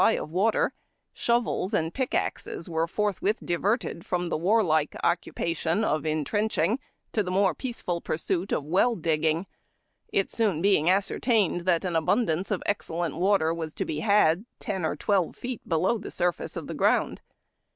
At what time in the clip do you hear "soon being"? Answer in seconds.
10.31-10.89